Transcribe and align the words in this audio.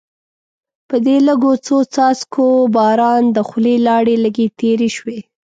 په 0.89 0.95
دې 1.05 1.17
لږو 1.27 1.53
څو 1.65 1.75
څاڅکو 1.93 2.45
باران 2.75 3.21
د 3.31 3.37
خولې 3.47 3.75
لاړې 3.87 4.15
لږې 4.23 4.47
تېرې 4.59 4.89
شوې. 4.97 5.19